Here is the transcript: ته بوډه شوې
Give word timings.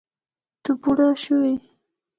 ته 0.63 0.71
بوډه 0.81 1.07
شوې 1.23 1.53